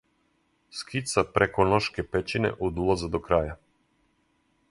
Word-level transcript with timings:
Скица 0.77 1.23
Преконошке 1.35 2.05
Пећине 2.15 2.51
од 2.69 2.81
улаза 2.85 3.13
до 3.17 3.21
краја. 3.27 3.57